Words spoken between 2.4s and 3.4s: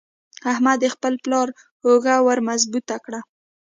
مضبوطه کړه.